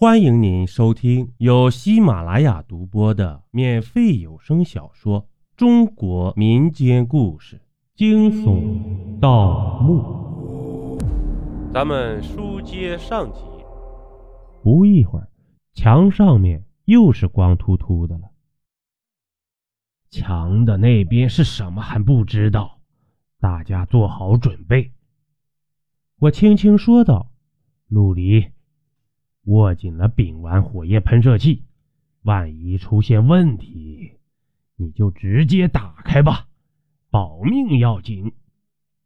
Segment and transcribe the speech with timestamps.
[0.00, 5.24] 欢迎您收听由喜马拉雅独播的免费有声小说
[5.58, 7.60] 《中国民间故事：
[7.94, 10.96] 惊悚盗墓》。
[11.70, 13.40] 咱们书接上集。
[14.62, 15.28] 不一会儿，
[15.74, 18.30] 墙上面又是光秃秃的了。
[20.08, 22.80] 墙的那边是什么还不知道，
[23.38, 24.92] 大家做好准备。
[26.20, 27.30] 我轻轻说道
[27.88, 28.46] ：“陆离。”
[29.44, 31.64] 握紧了丙烷火焰喷射器，
[32.22, 34.12] 万一出现问题，
[34.76, 36.46] 你就直接打开吧，
[37.10, 38.32] 保命要紧。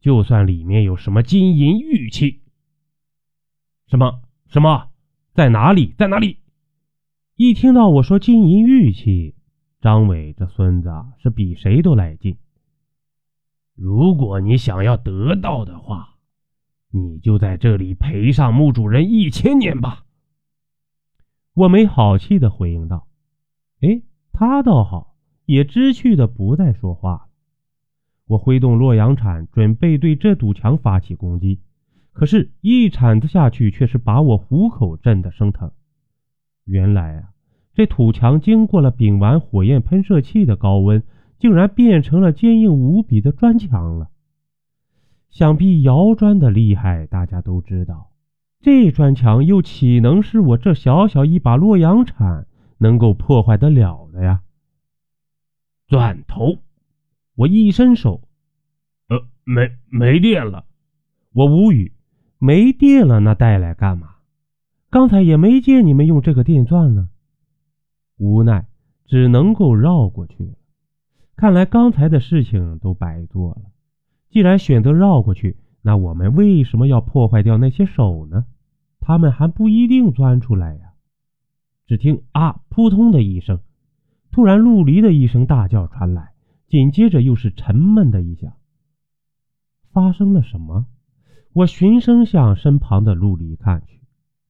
[0.00, 2.42] 就算里面有什么金银玉器，
[3.88, 4.90] 什么什么，
[5.34, 6.38] 在哪里，在哪里？
[7.34, 9.34] 一听到我说金银玉器，
[9.80, 10.90] 张伟这孙子
[11.22, 12.36] 是比谁都来劲。
[13.74, 16.16] 如果你想要得到的话，
[16.90, 20.04] 你就在这里陪上墓主人一千年吧。
[21.58, 23.08] 我没好气的回应道
[23.82, 27.22] ：“哎，他倒好，也知趣的不再说话了。”
[28.28, 31.58] 我挥动洛阳铲，准备对这堵墙发起攻击，
[32.12, 35.72] 可是，一铲子下去，却是把我虎口震得生疼。
[36.64, 37.30] 原来啊，
[37.74, 41.02] 这土墙经过了丙烷火焰喷射器的高温，
[41.40, 44.10] 竟然变成了坚硬无比的砖墙了。
[45.28, 48.12] 想必窑砖的厉害，大家都知道。
[48.60, 52.46] 这砖墙又岂能是我这小小一把洛阳铲
[52.78, 54.42] 能够破坏得了的呀？
[55.86, 56.58] 钻头，
[57.36, 58.20] 我一伸手，
[59.08, 60.64] 呃，没没电了。
[61.32, 61.92] 我无语，
[62.38, 64.16] 没电了那带来干嘛？
[64.90, 67.08] 刚才也没见你们用这个电钻呢。
[68.16, 68.66] 无奈，
[69.06, 70.54] 只能够绕过去了。
[71.36, 73.62] 看来刚才的事情都白做了。
[74.30, 75.56] 既然选择绕过去。
[75.82, 78.46] 那我们为什么要破坏掉那些手呢？
[79.00, 80.92] 他们还不一定钻出来呀！
[81.86, 83.60] 只听啊，扑通的一声，
[84.30, 86.32] 突然陆离的一声大叫传来，
[86.66, 88.52] 紧接着又是沉闷的一响。
[89.90, 90.84] 发生了什么？
[91.54, 94.00] 我循声向身旁的陆离看去，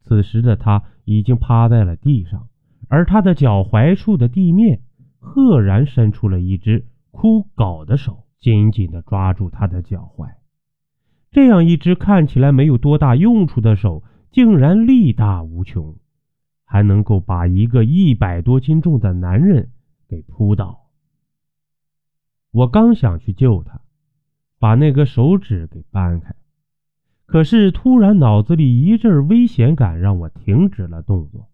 [0.00, 2.48] 此时的他已经趴在了地上，
[2.88, 4.80] 而他的脚踝处的地面
[5.18, 10.30] 赫然伸出了一只枯槁的手，紧紧地抓住他的脚踝。
[11.36, 14.02] 这样一只看起来没有多大用处的手，
[14.32, 15.94] 竟然力大无穷，
[16.64, 19.70] 还能够把一个一百多斤重的男人
[20.08, 20.86] 给扑倒。
[22.52, 23.82] 我刚想去救他，
[24.58, 26.34] 把那个手指给掰开，
[27.26, 31.50] 可是突然脑子里一阵危险感，让我停止了动作。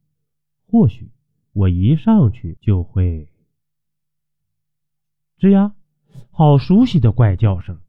[0.69, 1.10] 或许
[1.53, 3.28] 我一上去就会……
[5.41, 5.75] 吱呀，
[6.31, 7.81] 好熟悉的怪叫声。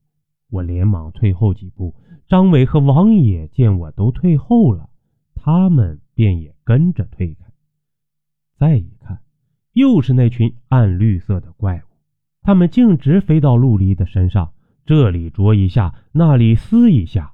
[0.53, 1.95] 我连忙退后几步，
[2.27, 4.87] 张伟和王野见我都退后了，
[5.33, 7.45] 他们便也跟着退开。
[8.55, 9.21] 再一看，
[9.73, 11.95] 又是那群暗绿色的怪物，
[12.43, 14.51] 他们径直飞到陆离的身上，
[14.85, 17.33] 这里啄一下，那里撕一下，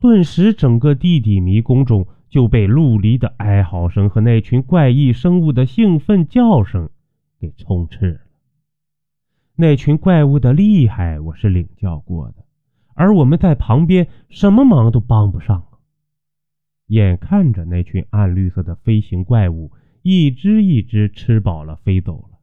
[0.00, 6.88] 顿时整个地底迷宫中就被陆离的哀嚎声和那群怪异生物的兴奋叫声
[7.38, 8.20] 给充斥了。
[9.56, 12.44] 那群怪物的厉害，我是领教过的，
[12.94, 15.78] 而我们在旁边什么忙都帮不上啊。
[16.86, 19.70] 眼看着那群暗绿色的飞行怪物
[20.02, 22.40] 一只一只吃饱了飞走了，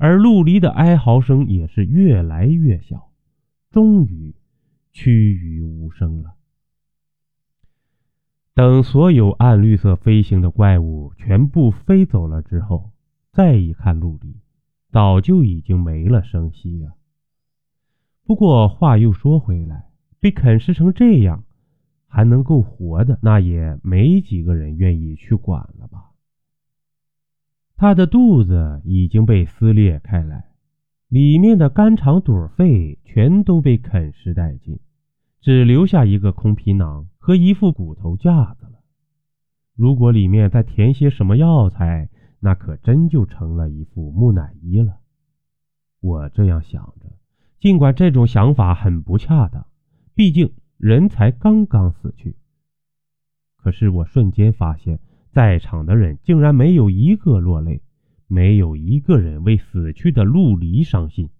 [0.00, 3.12] 而陆离的哀嚎声也是越来越小，
[3.70, 4.34] 终于
[4.90, 6.34] 趋于无声了。
[8.52, 12.90] 等所有暗绿色飞行的怪物全部飞走了之后，
[13.30, 14.34] 再一看陆离。
[14.92, 16.92] 早就已经没了声息呀。
[18.24, 19.86] 不过话又说回来，
[20.20, 21.44] 被啃食成这样，
[22.06, 26.10] 还能够活的，那也没几个人愿意去管了吧？
[27.74, 30.44] 他的肚子已经被撕裂开来，
[31.08, 34.78] 里面的肝肠肚肺全都被啃食殆尽，
[35.40, 38.82] 只留下一个空皮囊和一副骨头架子了。
[39.74, 42.10] 如果里面再填些什么药材，
[42.44, 44.98] 那可真就成了一副木乃伊了。
[46.00, 47.06] 我这样想着，
[47.60, 49.64] 尽管这种想法很不恰当，
[50.12, 52.36] 毕竟人才刚刚死去。
[53.54, 54.98] 可是我瞬间发现，
[55.30, 57.80] 在场的人竟然没有一个落泪，
[58.26, 61.30] 没有一个人为死去的陆离伤心。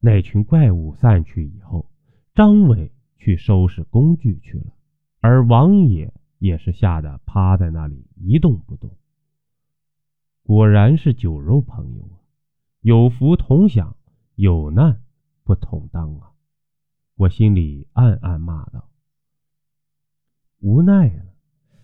[0.00, 1.88] 那群怪物散去以后，
[2.34, 4.72] 张伟去收拾工具去了，
[5.20, 8.90] 而王野也是吓得趴在那里一动不动。
[10.44, 12.18] 果然是酒肉朋友啊，
[12.80, 13.96] 有福同享，
[14.34, 15.02] 有难
[15.44, 16.32] 不同当啊！
[17.14, 18.88] 我心里暗暗骂道。
[20.58, 21.34] 无奈了，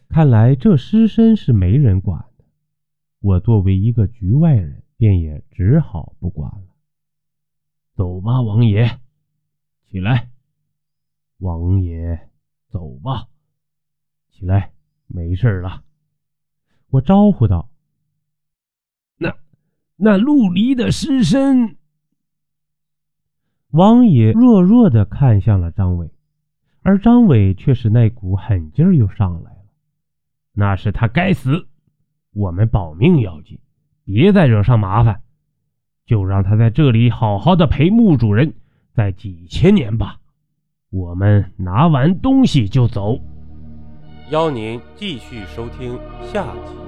[0.09, 2.45] 看来这尸身是没人管的，
[3.21, 6.75] 我作为一个局外人，便也只好不管了。
[7.95, 8.99] 走吧，王爷，
[9.85, 10.31] 起来。
[11.39, 12.31] 王爷，
[12.69, 13.29] 走吧，
[14.29, 14.73] 起来，
[15.07, 15.85] 没事了。
[16.91, 17.71] 我招呼道
[19.99, 21.77] ：“那陆离的尸身。”
[23.73, 26.11] 王爷弱弱的看向了张伟，
[26.81, 29.59] 而张伟却是那股狠劲儿又上来了。
[30.55, 31.69] 那是他该死，
[32.33, 33.59] 我们保命要紧，
[34.05, 35.21] 别再惹上麻烦，
[36.07, 38.55] 就让他在这里好好的陪墓主人，
[38.95, 40.19] 在几千年吧。
[40.91, 43.21] 我们拿完东西就走。
[44.31, 46.88] 邀您继续收听下集。